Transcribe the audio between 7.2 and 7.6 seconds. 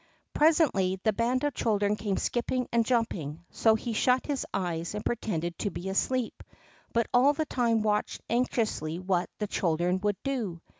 the